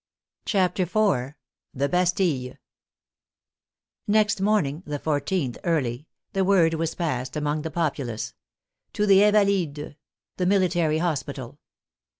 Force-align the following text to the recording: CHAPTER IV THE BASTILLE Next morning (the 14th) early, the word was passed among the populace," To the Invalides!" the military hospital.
CHAPTER 0.45 0.81
IV 0.81 1.35
THE 1.75 1.87
BASTILLE 1.87 2.55
Next 4.07 4.41
morning 4.41 4.81
(the 4.83 4.97
14th) 4.97 5.57
early, 5.63 6.07
the 6.33 6.43
word 6.43 6.73
was 6.73 6.95
passed 6.95 7.35
among 7.35 7.61
the 7.61 7.69
populace," 7.69 8.33
To 8.93 9.05
the 9.05 9.21
Invalides!" 9.21 9.93
the 10.37 10.45
military 10.47 10.97
hospital. 10.97 11.59